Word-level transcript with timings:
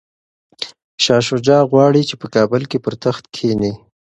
شاه 1.03 1.21
شجاع 1.27 1.61
غواړي 1.71 2.01
چي 2.09 2.15
په 2.21 2.27
کابل 2.35 2.61
کي 2.71 2.77
پر 2.85 2.93
تخت 3.03 3.23
کښیني. 3.33 3.71